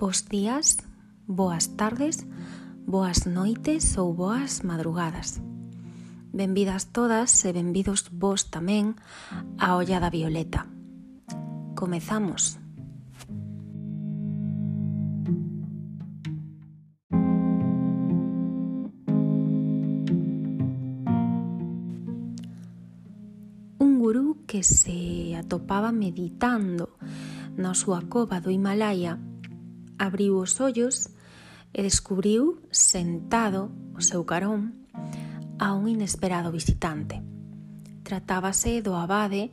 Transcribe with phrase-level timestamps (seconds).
[0.00, 0.78] Bos días,
[1.26, 2.24] boas tardes,
[2.86, 5.44] boas noites ou boas madrugadas.
[6.32, 8.96] Benvidas todas e benvidos vos tamén
[9.60, 10.64] a Ollada Violeta.
[11.76, 12.56] Comezamos.
[23.76, 26.96] Un gurú que se atopaba meditando
[27.60, 29.20] na súa cova do Himalaya
[30.00, 31.12] abriu os ollos
[31.76, 34.88] e descubriu sentado o seu carón
[35.60, 37.20] a un inesperado visitante.
[38.00, 39.52] Tratábase do abade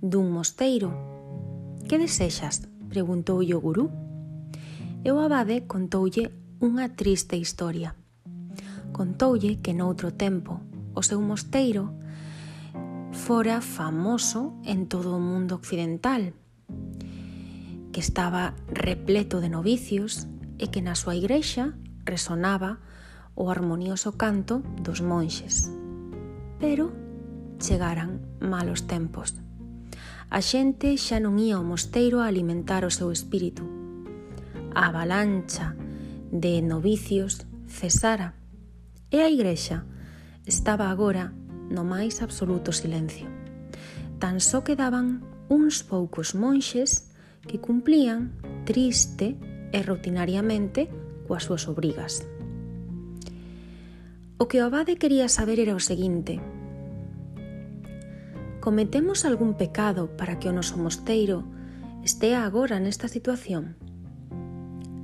[0.00, 0.90] dun mosteiro.
[1.84, 2.64] Que desexas?
[2.88, 3.92] preguntou o gurú.
[5.04, 6.32] E o abade contoulle
[6.64, 7.92] unha triste historia.
[8.96, 10.64] Contoulle que noutro tempo
[10.96, 11.92] o seu mosteiro
[13.12, 16.32] fora famoso en todo o mundo occidental
[17.92, 20.26] que estaba repleto de novicios
[20.58, 21.76] e que na súa igrexa
[22.08, 22.80] resonaba
[23.36, 25.68] o armonioso canto dos monxes.
[26.58, 26.90] Pero
[27.60, 29.38] chegaran malos tempos.
[30.32, 33.68] A xente xa non ía ao mosteiro a alimentar o seu espírito.
[34.72, 35.76] A avalancha
[36.32, 38.32] de novicios cesara
[39.12, 39.84] e a igrexa
[40.48, 41.36] estaba agora
[41.68, 43.28] no máis absoluto silencio.
[44.16, 45.20] Tan só quedaban
[45.52, 47.11] uns poucos monxes
[47.46, 48.32] que cumplían
[48.64, 49.36] triste
[49.72, 50.88] e rutinariamente
[51.26, 52.26] coas súas obrigas.
[54.38, 56.42] O que o abade quería saber era o seguinte
[58.62, 61.42] Cometemos algún pecado para que o noso mosteiro
[62.06, 63.74] estea agora nesta situación?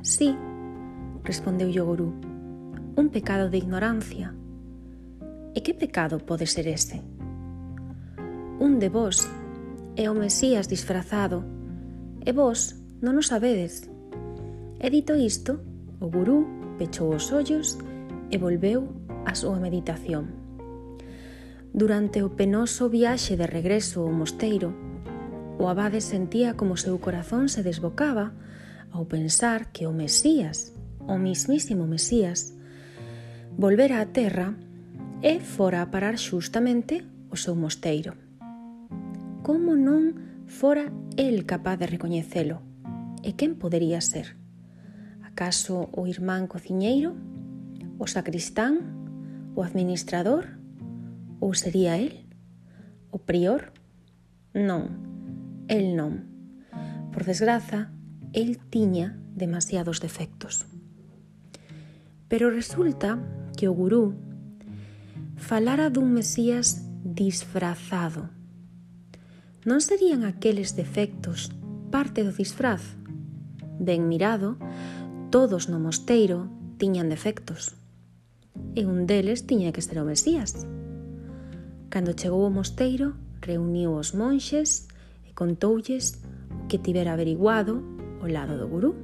[0.07, 0.31] Sí,
[1.27, 2.15] respondeu o gurú,
[2.95, 4.31] un pecado de ignorancia.
[5.59, 7.03] E que pecado pode ser ese?
[8.63, 9.27] Un de vos
[9.99, 11.43] é o Mesías disfrazado
[12.29, 13.89] E vos non o sabedes.
[14.77, 15.65] E dito isto,
[15.97, 16.45] o gurú
[16.77, 17.81] pechou os ollos
[18.29, 18.85] e volveu
[19.25, 20.29] á súa meditación.
[21.73, 24.77] Durante o penoso viaxe de regreso ao mosteiro,
[25.57, 28.37] o abade sentía como o seu corazón se desbocaba
[28.93, 30.77] ao pensar que o Mesías,
[31.09, 32.53] o mismísimo Mesías,
[33.57, 34.53] volvera á terra
[35.25, 38.13] e fora a parar xustamente o seu mosteiro.
[39.41, 42.63] Como non Fora el capaz de recoñecelo.
[43.23, 44.41] E quen podería ser?
[45.21, 47.13] Acaso o irmán cociñeiro?
[48.01, 48.81] O sacristán?
[49.55, 50.57] O administrador?
[51.39, 52.25] Ou sería el?
[53.13, 53.77] O prior?
[54.57, 56.25] Non, el non.
[57.13, 57.93] Por desgraza,
[58.33, 60.65] el tiña demasiados defectos.
[62.33, 63.21] Pero resulta
[63.53, 64.17] que o gurú
[65.37, 68.38] falara dun Mesías disfrazado
[69.67, 71.51] Non serían aqueles defectos
[71.91, 72.95] parte do disfraz?
[73.83, 74.55] Ben mirado,
[75.35, 76.47] todos no mosteiro
[76.79, 77.75] tiñan defectos.
[78.79, 80.63] E un deles tiña que ser o Mesías.
[81.91, 84.87] Cando chegou o mosteiro, reuniu os monxes
[85.27, 86.23] e contoulles
[86.55, 87.83] o que tivera averiguado
[88.23, 88.95] o lado do gurú.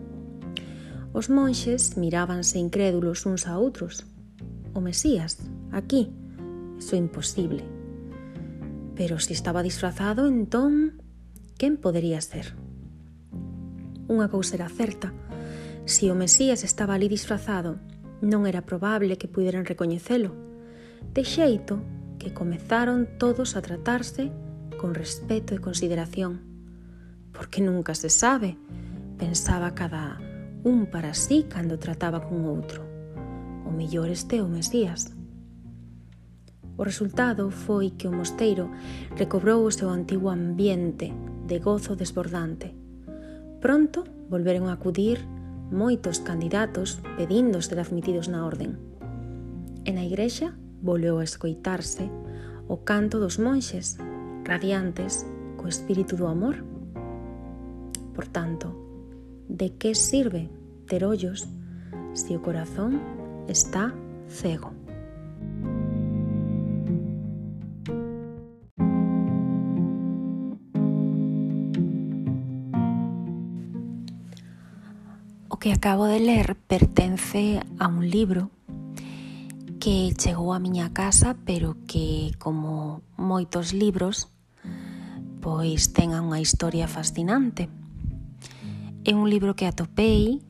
[1.11, 4.07] Os monxes mirábanse incrédulos uns a outros.
[4.71, 5.43] O Mesías,
[5.75, 6.15] aquí,
[6.79, 7.74] iso imposible.
[8.95, 11.03] Pero se estaba disfrazado, entón,
[11.59, 12.55] quen podería ser?
[14.07, 15.11] Unha cousa era certa.
[15.85, 17.81] Se o Mesías estaba ali disfrazado,
[18.23, 20.33] non era probable que puderan recoñecelo.
[21.13, 21.83] De xeito
[22.21, 24.31] que comezaron todos a tratarse
[24.79, 26.41] con respeto e consideración.
[27.33, 28.57] Porque nunca se sabe,
[29.19, 30.21] pensaba cada
[30.65, 32.85] un para sí cando trataba con outro.
[33.65, 35.13] O mellor este é o Mesías.
[36.77, 38.71] O resultado foi que o mosteiro
[39.15, 41.15] recobrou o seu antigo ambiente
[41.47, 42.75] de gozo desbordante.
[43.63, 45.23] Pronto volveron a acudir
[45.71, 48.75] moitos candidatos pedindo ser admitidos na orden.
[49.87, 50.53] E na igrexa
[50.83, 52.11] volveu a escoitarse
[52.67, 53.97] o canto dos monxes,
[54.43, 55.25] radiantes
[55.57, 56.59] co espírito do amor.
[58.19, 58.75] Por tanto,
[59.49, 60.51] de que sirve
[60.91, 61.47] ter ollos
[62.19, 62.99] se o corazón
[63.49, 63.95] está
[64.27, 64.84] cego?
[75.65, 78.51] que acabo de ler pertence a un libro
[79.81, 84.29] que chegou a miña casa, pero que, como moitos libros,
[85.41, 87.73] pois ten unha historia fascinante.
[89.09, 90.45] É un libro que atopei,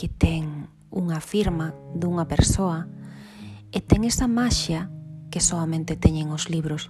[0.00, 2.88] que ten unha firma dunha persoa
[3.68, 4.88] e ten esa maxia
[5.28, 6.88] que solamente teñen os libros,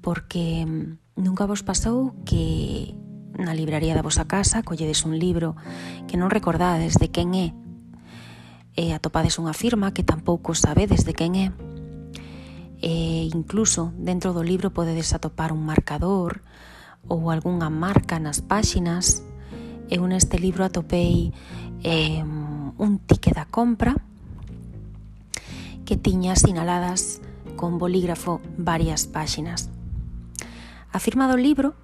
[0.00, 2.96] porque mm, nunca vos pasou que
[3.36, 5.54] na libraría da vosa casa colledes un libro
[6.08, 7.54] que non recordades de quen é
[8.74, 11.46] e atopades unha firma que tampouco sabedes de quen é
[12.80, 16.42] e incluso dentro do libro podedes atopar un marcador
[17.06, 19.22] ou algunha marca nas páxinas
[19.90, 21.34] eu neste libro atopei
[21.82, 23.98] eh, un tique da compra
[25.84, 27.20] que tiña sinaladas
[27.56, 29.68] con bolígrafo varias páxinas.
[30.92, 31.74] A firma do libro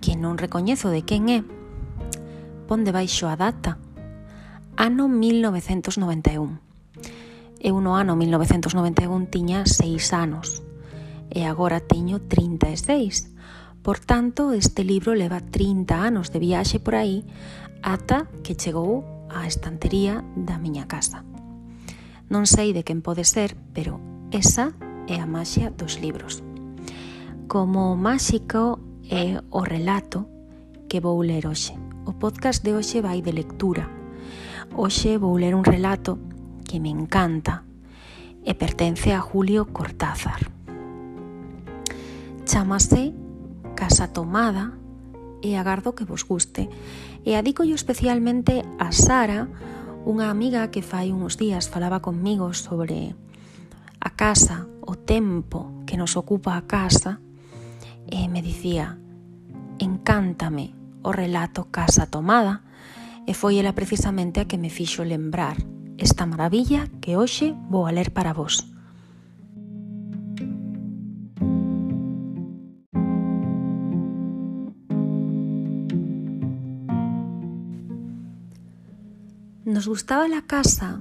[0.00, 1.44] que non recoñezo de quen é,
[2.64, 3.76] pon debaixo a data,
[4.80, 6.56] ano 1991.
[7.60, 10.64] Eu no ano 1991 tiña 6 anos
[11.28, 13.28] e agora teño 36.
[13.84, 17.24] Por tanto, este libro leva 30 anos de viaxe por aí
[17.84, 21.24] ata que chegou á estantería da miña casa.
[22.32, 24.00] Non sei de quen pode ser, pero
[24.32, 24.72] esa
[25.10, 26.40] é a maxia dos libros.
[27.50, 28.80] Como máxico
[29.10, 30.30] é o relato
[30.88, 31.74] que vou ler hoxe.
[32.06, 33.90] O podcast de hoxe vai de lectura.
[34.78, 36.22] Hoxe vou ler un relato
[36.62, 37.66] que me encanta
[38.46, 40.46] e pertence a Julio Cortázar.
[42.46, 43.10] Chamase
[43.74, 44.78] Casa Tomada
[45.42, 46.70] e agardo que vos guste.
[47.26, 49.50] E adícollo especialmente a Sara,
[50.06, 53.18] unha amiga que fai uns días falaba conmigo sobre
[53.98, 57.18] a casa, o tempo que nos ocupa a casa
[58.10, 58.98] e me dicía
[59.78, 62.62] encántame o relato Casa Tomada
[63.26, 65.56] e foi ela precisamente a que me fixo lembrar
[65.96, 68.66] esta maravilla que hoxe vou a ler para vos.
[79.64, 81.00] Nos gustaba la casa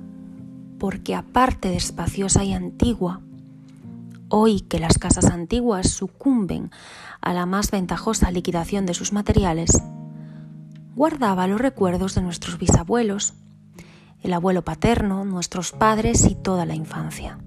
[0.77, 3.21] porque aparte de espaciosa y antigua,
[4.29, 6.71] hoy que las casas antiguas sucumben
[7.21, 9.81] a la más ventajosa liquidación de sus materiales,
[10.95, 13.33] guardaba los recuerdos de nuestros bisabuelos,
[14.21, 17.39] el abuelo paterno, nuestros padres y toda la infancia.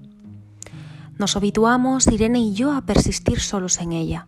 [1.17, 4.27] Nos habituamos, Irene y yo, a persistir solos en ella,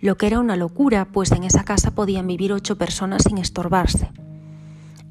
[0.00, 4.10] lo que era una locura, pues en esa casa podían vivir ocho personas sin estorbarse.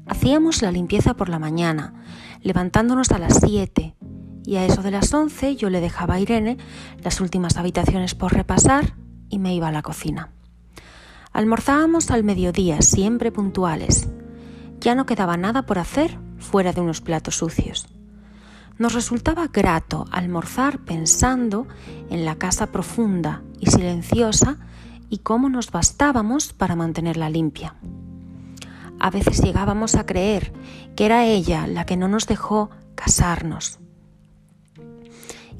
[0.06, 1.94] Hacíamos la limpieza por la mañana,
[2.42, 3.96] levantándonos a las siete,
[4.52, 6.58] y a eso de las once yo le dejaba a Irene
[7.02, 8.92] las últimas habitaciones por repasar
[9.30, 10.30] y me iba a la cocina.
[11.32, 14.10] Almorzábamos al mediodía, siempre puntuales.
[14.78, 17.88] Ya no quedaba nada por hacer fuera de unos platos sucios.
[18.76, 21.66] Nos resultaba grato almorzar pensando
[22.10, 24.58] en la casa profunda y silenciosa
[25.08, 27.76] y cómo nos bastábamos para mantenerla limpia.
[29.00, 30.52] A veces llegábamos a creer
[30.94, 33.78] que era ella la que no nos dejó casarnos.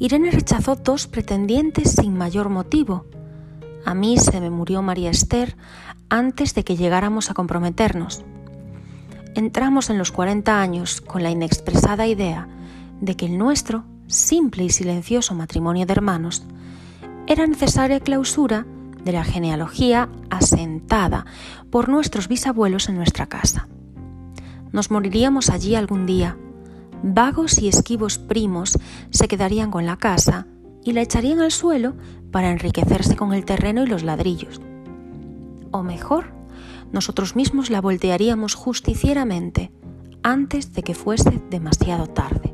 [0.02, 3.06] Irene rechazó dos pretendientes sin mayor motivo.
[3.84, 5.56] A mí se me murió María Esther
[6.10, 8.25] antes de que llegáramos a comprometernos
[9.34, 12.49] entramos en los 40 años con la inexpresada idea
[13.00, 16.44] de que el nuestro, simple y silencioso matrimonio de hermanos,
[17.26, 18.66] era necesaria clausura
[19.05, 21.26] de la genealogía asentada
[21.70, 23.69] por nuestros bisabuelos en nuestra casa.
[24.70, 26.37] Nos moriríamos allí algún día.
[27.02, 28.78] Vagos y esquivos primos
[29.10, 30.46] se quedarían con la casa
[30.84, 31.94] y la echarían al suelo
[32.31, 34.60] para enriquecerse con el terreno y los ladrillos.
[35.72, 36.32] O mejor,
[36.93, 39.72] nosotros mismos la voltearíamos justicieramente
[40.22, 42.53] antes de que fuese demasiado tarde.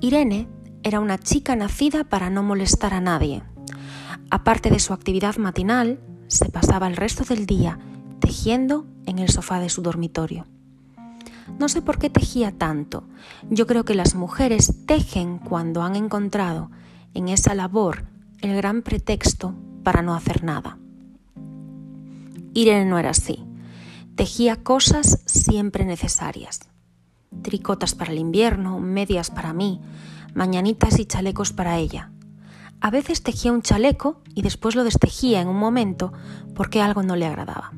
[0.00, 0.48] Irene
[0.82, 3.44] era una chica nacida para no molestar a nadie.
[4.30, 7.78] Aparte de su actividad matinal, se pasaba el resto del día
[8.18, 10.46] tejiendo en el sofá de su dormitorio.
[11.58, 13.04] No sé por qué tejía tanto.
[13.50, 16.70] Yo creo que las mujeres tejen cuando han encontrado
[17.14, 18.04] en esa labor
[18.40, 20.78] el gran pretexto para no hacer nada.
[22.54, 23.44] Irene no era así.
[24.14, 26.60] Tejía cosas siempre necesarias.
[27.42, 29.80] Tricotas para el invierno, medias para mí,
[30.34, 32.12] mañanitas y chalecos para ella.
[32.80, 36.12] A veces tejía un chaleco y después lo destejía en un momento
[36.54, 37.72] porque algo no le agradaba.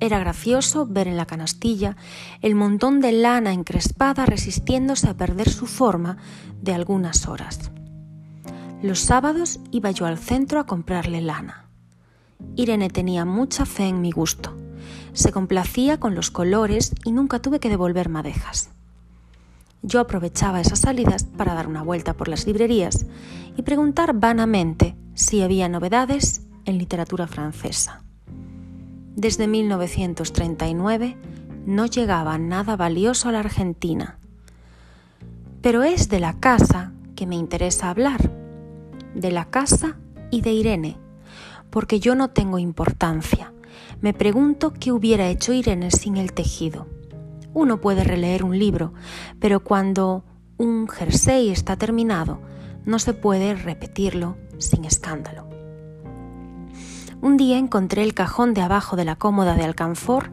[0.00, 1.96] Era gracioso ver en la canastilla
[2.40, 6.16] el montón de lana encrespada resistiéndose a perder su forma
[6.62, 7.70] de algunas horas.
[8.82, 11.66] Los sábados iba yo al centro a comprarle lana.
[12.56, 14.56] Irene tenía mucha fe en mi gusto.
[15.12, 18.70] Se complacía con los colores y nunca tuve que devolver madejas.
[19.82, 23.06] Yo aprovechaba esas salidas para dar una vuelta por las librerías
[23.54, 28.02] y preguntar vanamente si había novedades en literatura francesa.
[29.16, 31.16] Desde 1939
[31.66, 34.18] no llegaba nada valioso a la Argentina.
[35.60, 38.30] Pero es de la casa que me interesa hablar,
[39.14, 39.96] de la casa
[40.30, 40.96] y de Irene,
[41.70, 43.52] porque yo no tengo importancia.
[44.00, 46.86] Me pregunto qué hubiera hecho Irene sin el tejido.
[47.52, 48.94] Uno puede releer un libro,
[49.40, 50.24] pero cuando
[50.56, 52.40] un jersey está terminado,
[52.84, 55.49] no se puede repetirlo sin escándalo.
[57.22, 60.30] Un día encontré el cajón de abajo de la cómoda de alcanfor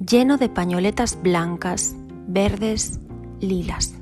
[0.00, 1.94] lleno de pañoletas blancas,
[2.26, 3.00] verdes,
[3.40, 3.94] lilas.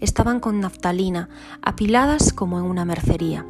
[0.00, 1.28] Estaban con naftalina,
[1.62, 3.46] apiladas como en una mercería.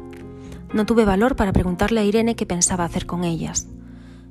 [0.73, 3.67] No tuve valor para preguntarle a Irene qué pensaba hacer con ellas.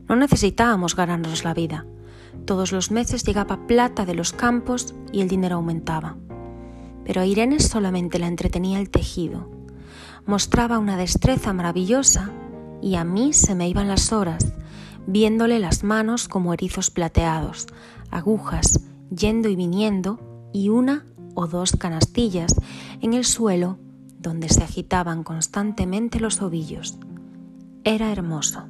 [0.09, 1.85] No necesitábamos ganarnos la vida.
[2.45, 6.17] Todos los meses llegaba plata de los campos y el dinero aumentaba.
[7.05, 9.51] Pero a Irene solamente la entretenía el tejido.
[10.25, 12.31] Mostraba una destreza maravillosa
[12.83, 14.53] y a mí se me iban las horas,
[15.07, 17.67] viéndole las manos como erizos plateados,
[18.11, 18.81] agujas
[19.11, 21.05] yendo y viniendo y una
[21.35, 22.55] o dos canastillas
[23.01, 23.79] en el suelo
[24.19, 26.99] donde se agitaban constantemente los ovillos.
[27.85, 28.67] Era hermoso.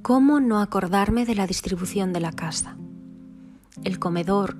[0.00, 2.76] ¿Cómo no acordarme de la distribución de la casa?
[3.84, 4.56] El comedor,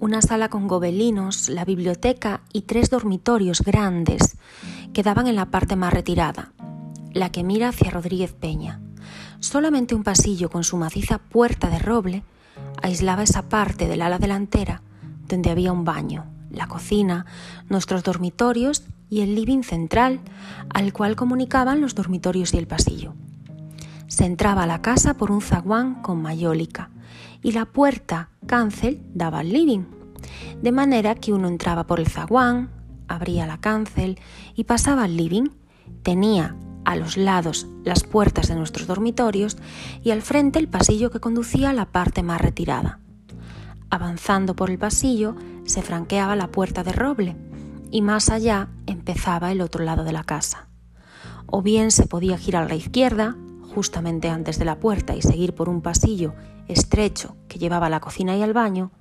[0.00, 4.36] una sala con gobelinos, la biblioteca y tres dormitorios grandes
[4.92, 6.52] quedaban en la parte más retirada,
[7.12, 8.80] la que mira hacia Rodríguez Peña.
[9.38, 12.24] Solamente un pasillo con su maciza puerta de roble
[12.82, 14.82] aislaba esa parte del ala delantera
[15.28, 17.26] donde había un baño, la cocina,
[17.68, 20.20] nuestros dormitorios y el living central,
[20.70, 23.14] al cual comunicaban los dormitorios y el pasillo.
[24.08, 26.90] Se entraba a la casa por un zaguán con mayólica
[27.40, 29.84] y la puerta cancel daba al living,
[30.62, 32.70] de manera que uno entraba por el zaguán,
[33.08, 34.18] abría la cancel
[34.54, 35.50] y pasaba al living.
[36.02, 39.56] Tenía a los lados las puertas de nuestros dormitorios
[40.02, 43.00] y al frente el pasillo que conducía a la parte más retirada.
[43.90, 47.36] Avanzando por el pasillo se franqueaba la puerta de roble
[47.90, 50.68] y más allá empezaba el otro lado de la casa.
[51.46, 53.36] O bien se podía girar a la izquierda
[53.74, 56.34] justamente antes de la puerta y seguir por un pasillo
[56.68, 58.92] estrecho que llevaba a la cocina y al baño,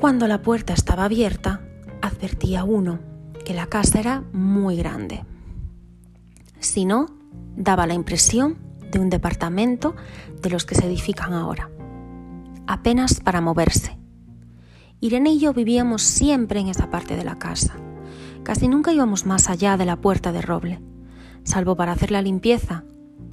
[0.00, 1.60] cuando la puerta estaba abierta,
[2.02, 2.98] advertía uno
[3.44, 5.24] que la casa era muy grande.
[6.58, 7.06] Si no,
[7.56, 8.58] daba la impresión
[8.90, 9.94] de un departamento
[10.42, 11.70] de los que se edifican ahora,
[12.66, 13.96] apenas para moverse.
[15.00, 17.74] Irene y yo vivíamos siempre en esa parte de la casa.
[18.42, 20.80] Casi nunca íbamos más allá de la puerta de roble,
[21.44, 22.84] salvo para hacer la limpieza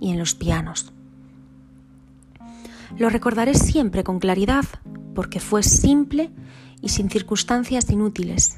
[0.00, 0.92] y en los pianos.
[2.98, 4.64] Lo recordaré siempre con claridad
[5.14, 6.30] porque fue simple
[6.80, 8.56] y sin circunstancias inútiles.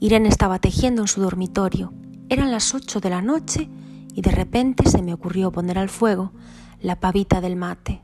[0.00, 1.92] Irene estaba tejiendo en su dormitorio.
[2.28, 3.68] Eran las ocho de la noche
[4.14, 6.32] y de repente se me ocurrió poner al fuego
[6.80, 8.02] la pavita del mate.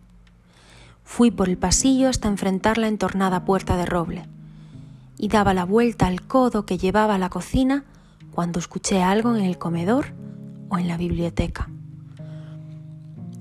[1.05, 4.27] Fui por el pasillo hasta enfrentar la entornada puerta de roble
[5.17, 7.85] y daba la vuelta al codo que llevaba a la cocina
[8.33, 10.13] cuando escuché algo en el comedor
[10.69, 11.69] o en la biblioteca.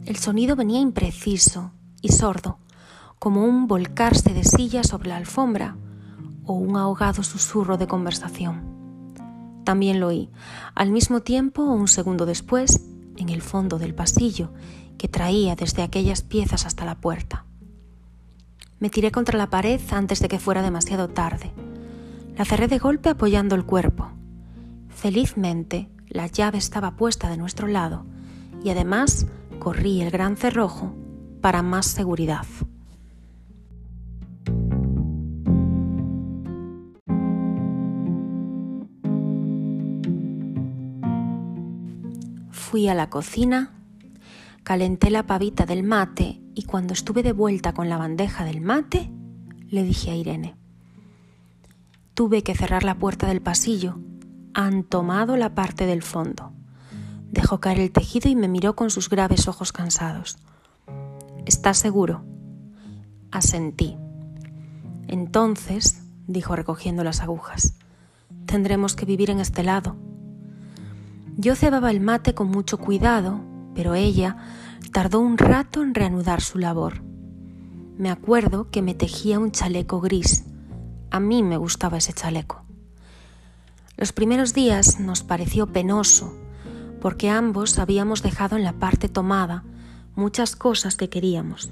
[0.07, 2.59] El sonido venía impreciso y sordo,
[3.19, 5.75] como un volcarse de silla sobre la alfombra
[6.45, 8.61] o un ahogado susurro de conversación.
[9.65, 10.29] También lo oí,
[10.75, 12.85] al mismo tiempo o un segundo después,
[13.17, 14.53] en el fondo del pasillo
[14.97, 17.43] que traía desde aquellas piezas hasta la puerta.
[18.79, 21.51] Me tiré contra la pared antes de que fuera demasiado tarde.
[22.37, 24.09] La cerré de golpe apoyando el cuerpo.
[24.87, 28.05] Felizmente, la llave estaba puesta de nuestro lado
[28.63, 29.27] y además
[29.59, 30.93] corrí el gran cerrojo
[31.41, 32.45] para más seguridad.
[42.49, 43.73] Fui a la cocina,
[44.63, 49.09] calenté la pavita del mate y cuando estuve de vuelta con la bandeja del mate,
[49.69, 50.55] le dije a Irene.
[52.13, 53.99] Tuve que cerrar la puerta del pasillo
[54.53, 56.56] han tomado la parte del fondo.
[57.31, 60.38] Dejó caer el tejido y me miró con sus graves ojos cansados.
[61.46, 62.24] ¿Estás seguro?
[63.31, 63.98] Asentí.
[65.07, 67.74] Entonces, dijo recogiendo las agujas,
[68.46, 69.96] tendremos que vivir en este lado.
[71.38, 73.41] Yo cebaba el mate con mucho cuidado,
[73.75, 74.38] pero ella
[74.91, 77.03] tardó un rato en reanudar su labor.
[77.98, 80.46] me acuerdo que me tejía un chaleco gris.
[81.10, 82.63] A mí me gustaba ese chaleco.
[83.96, 86.36] Los primeros días nos pareció penoso,
[87.01, 89.63] porque ambos habíamos dejado en la parte tomada
[90.16, 91.70] muchas cosas que queríamos.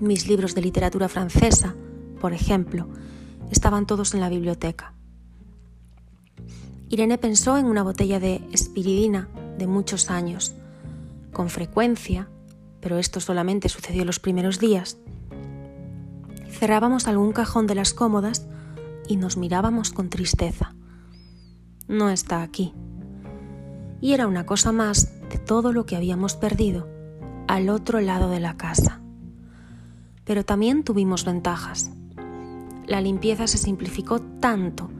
[0.00, 1.74] Mis libros de literatura francesa,
[2.20, 2.88] por ejemplo,
[3.50, 4.94] estaban todos en la biblioteca.
[6.88, 10.54] Irene pensó en una botella de espiridina de muchos años.
[11.32, 12.28] Con frecuencia,
[12.80, 14.98] pero esto solamente sucedió los primeros días,
[16.50, 18.46] cerrábamos algún cajón de las cómodas
[19.08, 20.74] y nos mirábamos con tristeza.
[21.88, 22.74] No está aquí.
[24.00, 26.88] Y era una cosa más de todo lo que habíamos perdido
[27.48, 29.00] al otro lado de la casa.
[30.24, 31.90] Pero también tuvimos ventajas.
[32.86, 34.90] La limpieza se simplificó tanto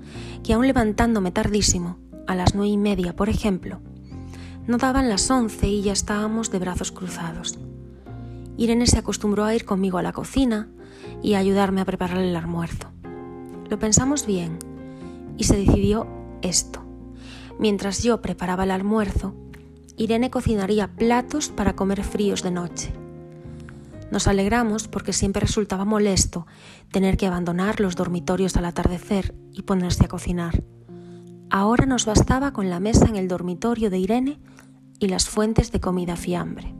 [0.43, 3.81] que aún levantándome tardísimo, a las nueve y media por ejemplo,
[4.67, 7.59] no daban las once y ya estábamos de brazos cruzados.
[8.57, 10.69] Irene se acostumbró a ir conmigo a la cocina
[11.23, 12.89] y a ayudarme a preparar el almuerzo.
[13.69, 14.59] Lo pensamos bien
[15.37, 16.07] y se decidió
[16.43, 16.85] esto.
[17.61, 19.35] Mientras yo preparaba el almuerzo,
[19.99, 22.91] Irene cocinaría platos para comer fríos de noche.
[24.11, 26.47] Nos alegramos porque siempre resultaba molesto
[26.91, 30.65] tener que abandonar los dormitorios al atardecer y ponerse a cocinar.
[31.51, 34.41] Ahora nos bastaba con la mesa en el dormitorio de Irene
[34.99, 36.80] y las fuentes de comida fiambre.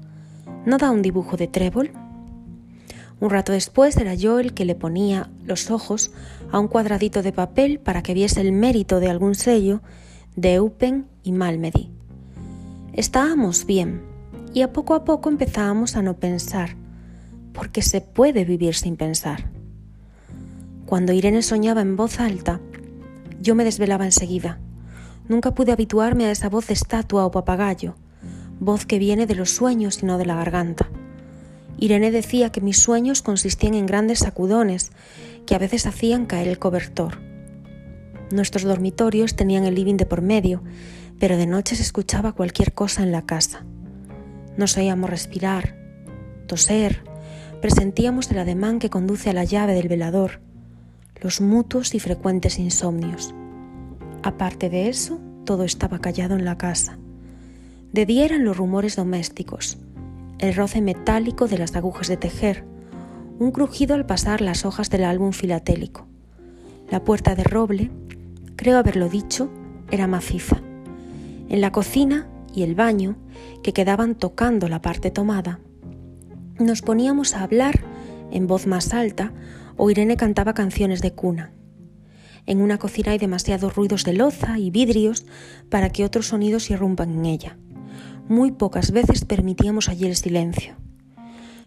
[0.63, 1.91] ¿No da un dibujo de trébol?
[3.19, 6.11] Un rato después era yo el que le ponía los ojos
[6.51, 9.81] a un cuadradito de papel para que viese el mérito de algún sello
[10.35, 11.89] de Eupen y Malmedy.
[12.93, 14.03] Estábamos bien
[14.53, 16.75] y a poco a poco empezábamos a no pensar,
[17.53, 19.49] porque se puede vivir sin pensar.
[20.85, 22.59] Cuando Irene soñaba en voz alta,
[23.41, 24.59] yo me desvelaba enseguida.
[25.27, 27.95] Nunca pude habituarme a esa voz de estatua o papagayo
[28.61, 30.87] voz que viene de los sueños y no de la garganta.
[31.79, 34.91] Irene decía que mis sueños consistían en grandes sacudones
[35.47, 37.17] que a veces hacían caer el cobertor.
[38.29, 40.61] Nuestros dormitorios tenían el living de por medio,
[41.19, 43.65] pero de noche se escuchaba cualquier cosa en la casa.
[44.57, 45.75] Nos oíamos respirar,
[46.45, 47.03] toser,
[47.61, 50.39] presentíamos el ademán que conduce a la llave del velador,
[51.19, 53.33] los mutuos y frecuentes insomnios.
[54.21, 56.99] Aparte de eso, todo estaba callado en la casa.
[57.93, 58.05] De
[58.39, 59.77] los rumores domésticos,
[60.39, 62.63] el roce metálico de las agujas de tejer,
[63.37, 66.07] un crujido al pasar las hojas del álbum filatélico.
[66.89, 67.91] La puerta de roble,
[68.55, 69.51] creo haberlo dicho,
[69.91, 70.61] era maciza.
[71.49, 73.17] En la cocina y el baño,
[73.61, 75.59] que quedaban tocando la parte tomada,
[76.59, 77.81] nos poníamos a hablar
[78.31, 79.33] en voz más alta
[79.75, 81.51] o Irene cantaba canciones de cuna.
[82.45, 85.25] En una cocina hay demasiados ruidos de loza y vidrios
[85.67, 87.57] para que otros sonidos irrumpan en ella
[88.27, 90.75] muy pocas veces permitíamos allí el silencio.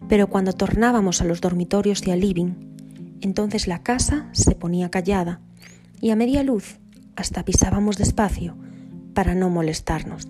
[0.07, 2.53] Pero cuando tornábamos a los dormitorios y al living,
[3.21, 5.41] entonces la casa se ponía callada
[6.01, 6.79] y a media luz
[7.15, 8.57] hasta pisábamos despacio
[9.13, 10.27] para no molestarnos.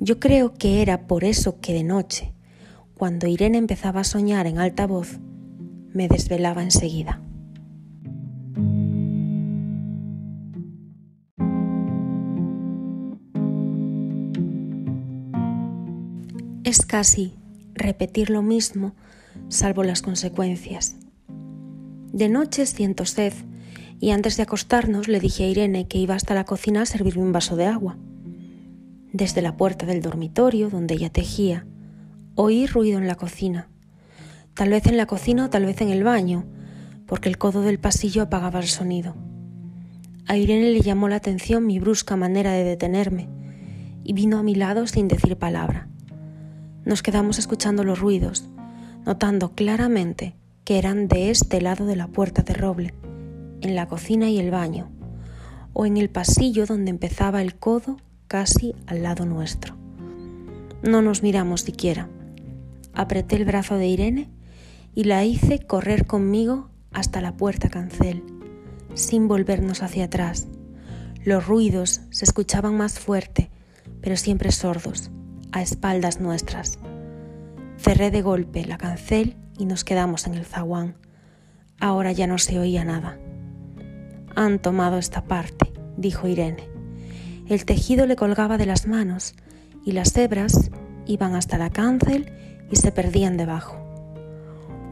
[0.00, 2.34] Yo creo que era por eso que de noche,
[2.94, 5.18] cuando Irene empezaba a soñar en alta voz,
[5.92, 7.20] me desvelaba enseguida.
[16.68, 17.32] Es casi
[17.72, 18.94] repetir lo mismo,
[19.48, 20.96] salvo las consecuencias.
[22.12, 23.32] De noche siento sed
[24.00, 27.22] y antes de acostarnos le dije a Irene que iba hasta la cocina a servirme
[27.22, 27.96] un vaso de agua.
[29.14, 31.66] Desde la puerta del dormitorio, donde ella tejía,
[32.34, 33.70] oí ruido en la cocina.
[34.52, 36.44] Tal vez en la cocina o tal vez en el baño,
[37.06, 39.16] porque el codo del pasillo apagaba el sonido.
[40.26, 43.26] A Irene le llamó la atención mi brusca manera de detenerme
[44.04, 45.88] y vino a mi lado sin decir palabra.
[46.88, 48.48] Nos quedamos escuchando los ruidos,
[49.04, 52.94] notando claramente que eran de este lado de la puerta de roble,
[53.60, 54.88] en la cocina y el baño,
[55.74, 59.76] o en el pasillo donde empezaba el codo casi al lado nuestro.
[60.82, 62.08] No nos miramos siquiera.
[62.94, 64.30] Apreté el brazo de Irene
[64.94, 68.22] y la hice correr conmigo hasta la puerta cancel,
[68.94, 70.48] sin volvernos hacia atrás.
[71.22, 73.50] Los ruidos se escuchaban más fuerte,
[74.00, 75.10] pero siempre sordos,
[75.52, 76.78] a espaldas nuestras.
[77.78, 80.96] Cerré de golpe la cancel y nos quedamos en el zaguán.
[81.80, 83.18] Ahora ya no se oía nada.
[84.34, 86.68] Han tomado esta parte, dijo Irene.
[87.48, 89.34] El tejido le colgaba de las manos
[89.84, 90.70] y las hebras
[91.06, 92.32] iban hasta la cancel
[92.70, 93.76] y se perdían debajo.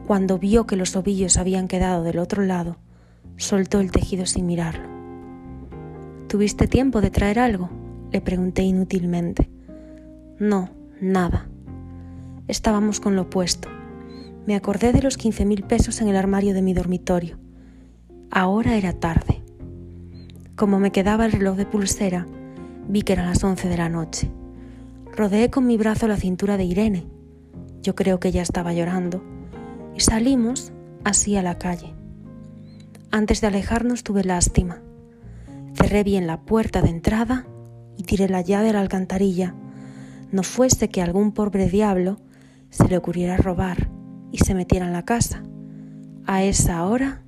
[0.06, 2.76] Cuando vio que los ovillos habían quedado del otro lado,
[3.36, 4.88] soltó el tejido sin mirarlo.
[6.28, 7.70] ¿Tuviste tiempo de traer algo?
[8.12, 9.50] Le pregunté inútilmente.
[10.38, 10.68] No,
[11.00, 11.48] nada.
[12.46, 13.68] Estábamos con lo puesto.
[14.46, 17.38] Me acordé de los quince mil pesos en el armario de mi dormitorio.
[18.30, 19.42] Ahora era tarde.
[20.54, 22.26] Como me quedaba el reloj de pulsera,
[22.86, 24.30] vi que eran las once de la noche.
[25.16, 27.06] Rodeé con mi brazo la cintura de Irene.
[27.82, 29.24] Yo creo que ella estaba llorando.
[29.94, 30.70] Y salimos
[31.02, 31.94] así a la calle.
[33.10, 34.82] Antes de alejarnos tuve lástima.
[35.72, 37.46] Cerré bien la puerta de entrada
[37.96, 39.54] y tiré la llave a la alcantarilla.
[40.32, 42.18] No fuese que algún pobre diablo
[42.70, 43.90] se le ocurriera robar
[44.32, 45.42] y se metiera en la casa,
[46.26, 47.22] a esa hora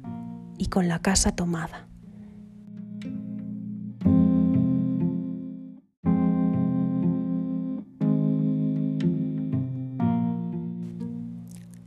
[0.58, 1.88] y con la casa tomada.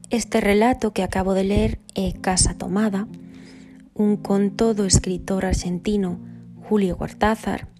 [0.09, 3.07] Este relato que acabo de leer é Casa Tomada,
[3.95, 6.19] un conto do escritor argentino
[6.67, 7.71] Julio Cortázar,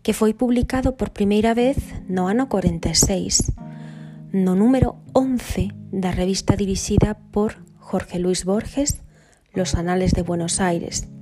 [0.00, 1.76] que foi publicado por primeira vez
[2.08, 3.52] no ano 46,
[4.32, 9.04] no número 11 da revista dirixida por Jorge Luis Borges,
[9.52, 11.12] Los Anales de Buenos Aires,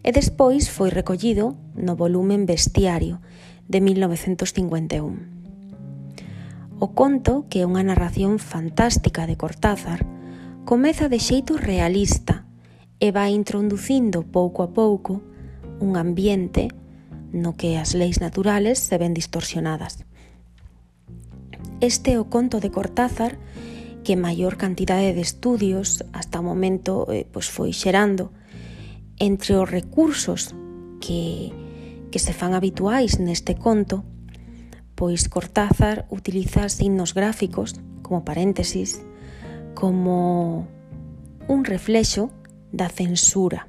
[0.00, 3.20] e despois foi recollido no volumen Bestiario
[3.68, 5.20] de 1951.
[6.80, 10.08] O conto, que é unha narración fantástica de Cortázar,
[10.64, 12.48] comeza de xeito realista
[12.96, 15.20] e vai introducindo pouco a pouco
[15.76, 16.72] un ambiente
[17.36, 20.08] no que as leis naturales se ven distorsionadas.
[21.82, 23.42] Este é o conto de Cortázar
[24.06, 28.30] que maior cantidade de estudios hasta o momento eh, pois foi xerando
[29.18, 30.54] entre os recursos
[31.02, 31.50] que,
[32.14, 34.06] que se fan habituais neste conto
[34.94, 37.74] pois Cortázar utiliza signos gráficos
[38.06, 39.02] como paréntesis
[39.74, 40.70] como
[41.50, 42.30] un reflexo
[42.70, 43.66] da censura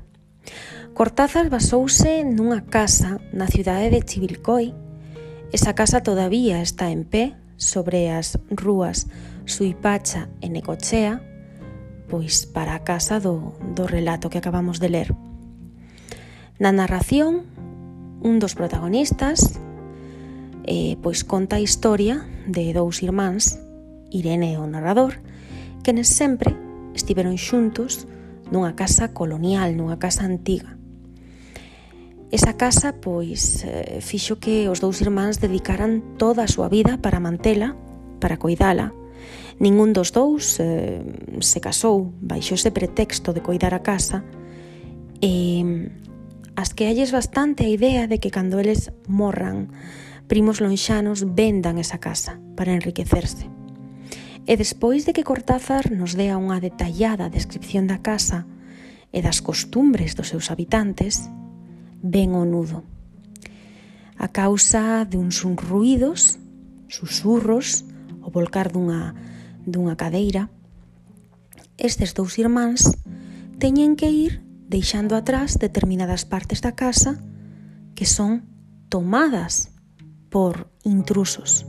[0.94, 4.78] Cortázar basouse nunha casa na cidade de Chivilcoy.
[5.50, 9.08] Esa casa todavía está en pé sobre as rúas
[9.46, 11.22] Suipacha e Necochea,
[12.08, 15.10] pois para a casa do, do relato que acabamos de ler.
[16.60, 17.44] Na narración,
[18.24, 19.60] un dos protagonistas
[20.66, 23.60] eh, pois conta a historia de dous irmáns,
[24.12, 25.20] Irene e o narrador,
[25.84, 26.56] que nes sempre
[26.96, 28.08] estiveron xuntos
[28.48, 30.80] nunha casa colonial, nunha casa antiga,
[32.34, 37.22] Esa casa pois eh, fixo que os dous irmáns dedicaran toda a súa vida para
[37.22, 37.78] mantela,
[38.18, 38.90] para coidala.
[39.62, 41.06] Ningún dos dous eh,
[41.46, 44.26] se casou baixo ese pretexto de coidar a casa
[45.22, 45.62] e
[46.58, 49.70] as que halles bastante a idea de que cando eles morran
[50.26, 53.46] primos lonxanos vendan esa casa para enriquecerse.
[54.50, 58.50] E despois de que Cortázar nos dea unha detallada descripción da casa
[59.14, 61.30] e das costumbres dos seus habitantes,
[62.04, 62.84] ben o nudo.
[64.20, 66.38] A causa de uns ruídos,
[66.92, 67.88] susurros,
[68.22, 69.16] o volcar dunha,
[69.64, 70.52] dunha cadeira,
[71.80, 72.92] estes dous irmáns
[73.58, 77.24] teñen que ir deixando atrás determinadas partes da casa
[77.96, 78.44] que son
[78.92, 79.72] tomadas
[80.30, 81.66] por intrusos.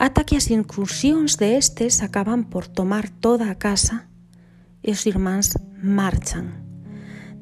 [0.00, 4.08] Ata que as incursións de estes acaban por tomar toda a casa
[4.82, 6.65] e os irmáns marchan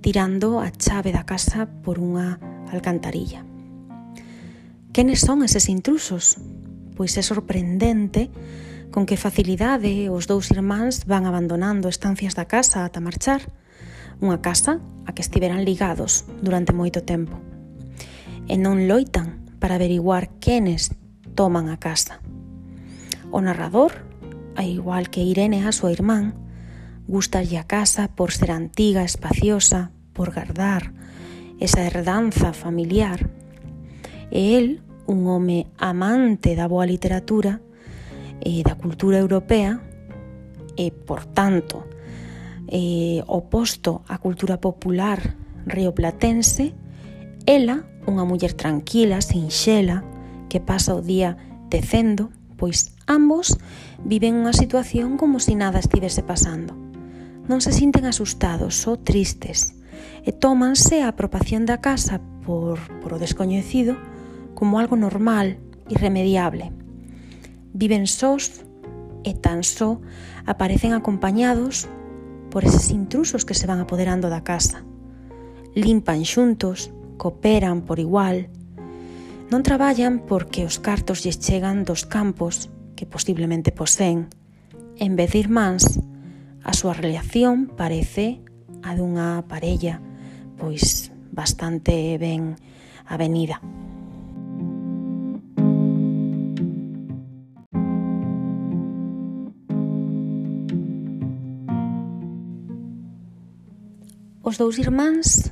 [0.04, 2.36] tirando a chave da casa por unha
[2.68, 3.40] alcantarilla.
[4.92, 6.36] Quenes son eses intrusos?
[6.92, 8.28] Pois é sorprendente
[8.92, 13.48] con que facilidade os dous irmáns van abandonando estancias da casa ata marchar,
[14.20, 14.76] unha casa
[15.08, 17.40] a que estiveran ligados durante moito tempo.
[18.44, 20.92] E non loitan para averiguar quenes
[21.32, 22.20] toman a casa.
[23.32, 24.04] O narrador,
[24.52, 26.36] a igual que Irene a súa irmán,
[27.08, 30.94] gustalle a casa por ser antiga, espaciosa, por gardar
[31.60, 33.30] esa herdanza familiar.
[34.30, 37.60] E el, un home amante da boa literatura
[38.40, 39.82] e da cultura europea,
[40.76, 41.86] e, por tanto,
[42.68, 46.74] eh, oposto á cultura popular rioplatense,
[47.46, 50.02] ela, unha muller tranquila, sinxela,
[50.48, 51.36] que pasa o día
[51.68, 53.56] tecendo, pois ambos
[54.04, 56.76] viven unha situación como se si nada estivese pasando.
[57.44, 59.76] Non se sinten asustados, só tristes
[60.24, 63.96] e tómanse a apropiación da casa por, por o descoñecido
[64.54, 66.72] como algo normal, irremediable.
[67.74, 68.62] Viven sós
[69.24, 69.98] e tan só
[70.46, 71.88] aparecen acompañados
[72.52, 74.86] por eses intrusos que se van apoderando da casa.
[75.74, 78.46] Limpan xuntos, cooperan por igual.
[79.50, 84.30] Non traballan porque os cartos lles chegan dos campos que posiblemente poseen.
[85.00, 85.98] En vez de irmáns,
[86.62, 88.43] a súa relación parece
[88.84, 90.00] a dunha parella
[90.60, 92.56] pois bastante ben
[93.08, 93.60] avenida.
[104.44, 105.50] Os dous irmáns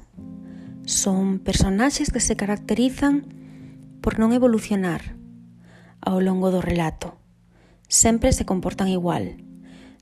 [0.85, 3.25] son personaxes que se caracterizan
[4.05, 5.16] por non evolucionar
[6.05, 7.16] ao longo do relato.
[7.88, 9.40] Sempre se comportan igual,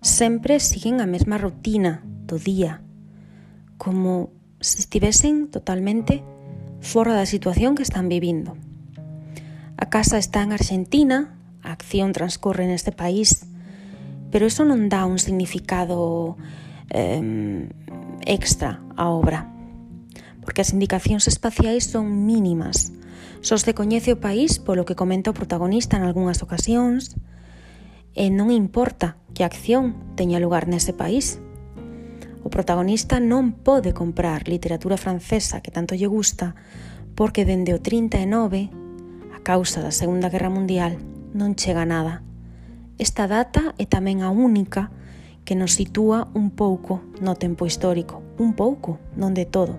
[0.03, 2.83] sempre siguen a mesma rutina do día,
[3.81, 4.29] como
[4.61, 6.21] se estivesen totalmente
[6.85, 8.61] fora da situación que están vivindo.
[9.81, 11.33] A casa está en Argentina,
[11.65, 13.49] a acción transcorre neste país,
[14.29, 16.37] pero eso non dá un significado
[16.93, 17.73] eh,
[18.29, 19.49] extra á obra,
[20.45, 22.93] porque as indicacións espaciais son mínimas.
[23.41, 27.17] Só se coñece o país polo que comenta o protagonista en algunhas ocasións,
[28.13, 31.41] e non importa que a acción teña lugar nese país,
[32.41, 36.57] O protagonista non pode comprar literatura francesa que tanto lle gusta
[37.13, 38.73] porque dende o 39,
[39.37, 40.97] a causa da Segunda Guerra Mundial,
[41.37, 42.25] non chega nada.
[42.97, 44.89] Esta data é tamén a única
[45.45, 49.77] que nos sitúa un pouco no tempo histórico, un pouco, non de todo.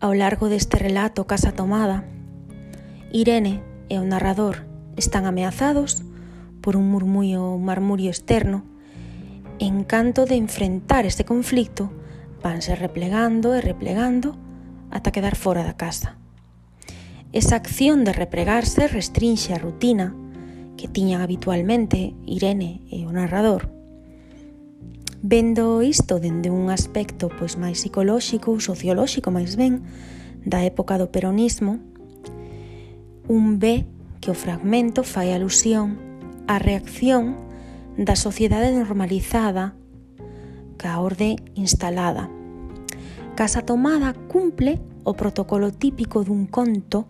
[0.00, 2.08] Ao largo deste relato Casa Tomada,
[3.12, 3.60] Irene
[3.92, 4.64] e o narrador
[4.96, 6.00] están ameazados
[6.64, 8.71] por un murmullo, un marmurio externo
[9.62, 11.92] en canto de enfrentar este conflicto,
[12.42, 14.34] vanse replegando e replegando
[14.90, 16.18] ata quedar fora da casa.
[17.30, 20.18] Esa acción de repregarse restrinxe a rutina
[20.74, 23.70] que tiñan habitualmente Irene e o narrador.
[25.22, 29.86] Vendo isto dende un aspecto pois máis psicolóxico, ou sociolóxico máis ben,
[30.42, 31.78] da época do peronismo,
[33.30, 33.86] un ve
[34.18, 36.02] que o fragmento fai alusión
[36.50, 37.51] á reacción
[37.96, 39.74] da sociedade normalizada
[40.76, 42.28] ca orde instalada.
[43.34, 47.06] Casa Tomada cumple o protocolo típico dun conto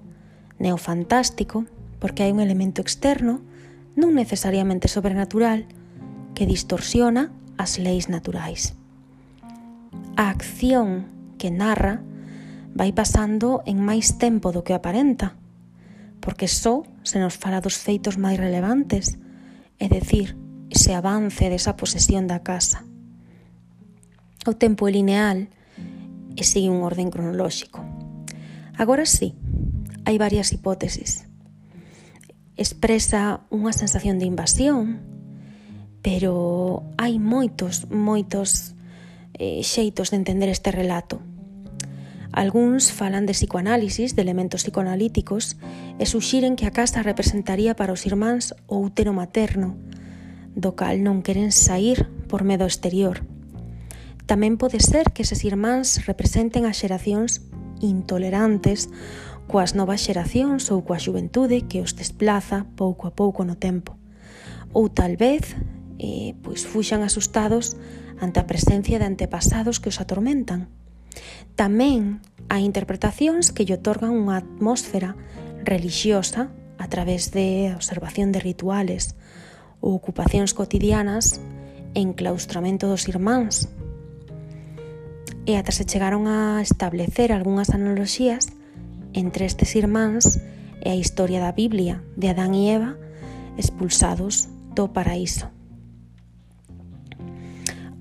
[0.59, 1.67] neofantástico
[2.03, 3.41] porque hai un elemento externo,
[3.95, 5.71] non necesariamente sobrenatural,
[6.35, 8.75] que distorsiona as leis naturais.
[10.19, 11.07] A acción
[11.39, 12.03] que narra
[12.75, 15.39] vai pasando en máis tempo do que aparenta,
[16.19, 19.19] porque só se nos fala dos feitos máis relevantes,
[19.79, 20.35] é decir,
[20.73, 22.89] ese avance desa posesión da casa.
[24.49, 25.53] O tempo é lineal
[26.33, 27.85] e sigue un orden cronolóxico.
[28.81, 29.37] Agora sí,
[30.09, 31.29] hai varias hipóteses.
[32.57, 35.05] Expresa unha sensación de invasión,
[36.01, 38.73] pero hai moitos, moitos
[39.37, 41.21] eh, xeitos de entender este relato.
[42.33, 45.61] Alguns falan de psicoanálisis, de elementos psicoanalíticos,
[46.01, 49.77] e suxiren que a casa representaría para os irmáns o útero materno,
[50.55, 53.25] do cal non queren sair por medo exterior.
[54.29, 57.45] Tamén pode ser que eses irmáns representen as xeracións
[57.83, 58.89] intolerantes
[59.51, 63.99] coas novas xeracións ou coa xuventude que os desplaza pouco a pouco no tempo.
[64.73, 65.59] Ou tal vez,
[66.01, 67.77] eh, pois fuxan asustados
[68.23, 70.73] ante a presencia de antepasados que os atormentan.
[71.59, 75.19] Tamén hai interpretacións que lle otorgan unha atmósfera
[75.67, 76.49] relixiosa
[76.81, 79.15] a través de observación de rituales,
[79.83, 81.43] ou ocupacións cotidianas
[81.93, 83.69] enclaustramento dos irmáns.
[85.45, 88.49] E ata se chegaron a establecer algunhas analogías
[89.13, 90.41] entre estes irmáns
[90.81, 92.97] e a historia da Biblia de Adán e Eva
[93.59, 95.51] expulsados do paraíso.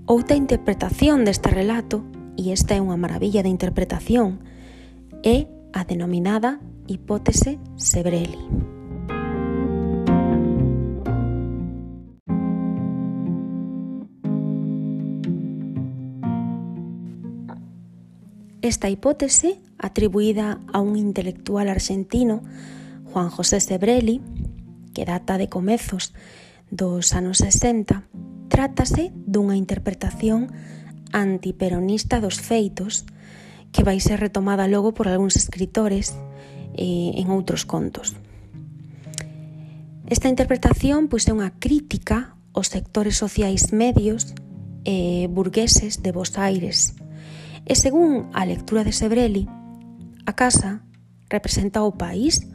[0.05, 2.03] Outra interpretación deste relato,
[2.35, 4.43] e esta é unha maravilla de interpretación,
[5.23, 8.80] é a denominada hipótese Sebreli.
[18.61, 22.43] Esta hipótese, atribuída a un intelectual argentino,
[23.11, 24.21] Juan José Sebrelli,
[24.93, 26.13] que data de comezos
[26.69, 28.05] dos anos 60,
[28.49, 30.53] trátase dunha interpretación
[31.09, 33.09] antiperonista dos feitos
[33.73, 36.13] que vai ser retomada logo por algúns escritores
[36.77, 38.13] eh, en outros contos.
[40.05, 44.37] Esta interpretación pois, é unha crítica aos sectores sociais medios
[44.85, 46.93] e eh, burgueses de Bos Aires,
[47.65, 49.47] E según a lectura de Sebrelli,
[50.25, 50.81] a casa
[51.29, 52.47] representa o país,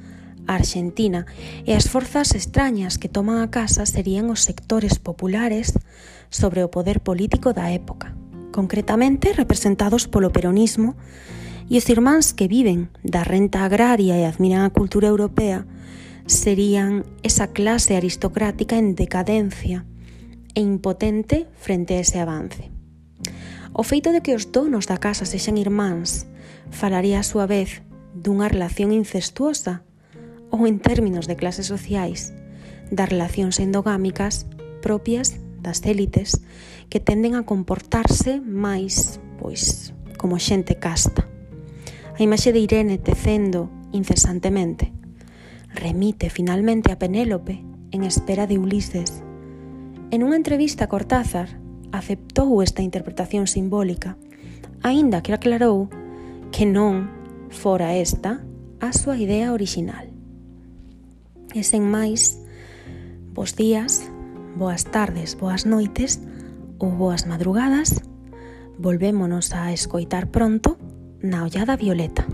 [0.47, 1.27] a Argentina,
[1.67, 5.75] e as forzas extrañas que toman a casa serían os sectores populares
[6.31, 8.15] sobre o poder político da época,
[8.55, 10.95] concretamente representados polo peronismo
[11.67, 15.67] e os irmáns que viven da renta agraria e admiran a cultura europea
[16.27, 19.87] serían esa clase aristocrática en decadencia
[20.55, 22.76] e impotente frente a ese avance.
[23.73, 26.29] O feito de que os donos da casa sexan irmáns
[26.71, 27.83] falaría a súa vez
[28.15, 29.87] dunha relación incestuosa
[30.51, 32.33] ou en términos de clases sociais
[32.91, 34.47] das relacións endogámicas
[34.83, 36.41] propias das élites
[36.89, 41.27] que tenden a comportarse máis, pois, como xente casta.
[42.17, 44.95] A imaxe de Irene tecendo incesantemente
[45.75, 49.23] remite finalmente a Penélope en espera de Ulises.
[50.11, 51.61] En unha entrevista a Cortázar,
[51.93, 54.17] aceptou esta interpretación simbólica,
[54.83, 55.89] aínda que aclarou
[56.51, 57.11] que non
[57.51, 58.43] fora esta
[58.81, 60.11] a súa idea orixinal.
[61.57, 62.37] E sen máis,
[63.33, 64.09] bos días,
[64.57, 66.21] boas tardes, boas noites
[66.79, 68.03] ou boas madrugadas,
[68.77, 70.77] volvémonos a escoitar pronto
[71.25, 72.29] na Ollada Violeta.